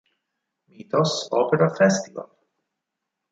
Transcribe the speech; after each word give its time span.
Mythos 0.69 1.27
Opera 1.31 1.69
Festival 1.75 2.27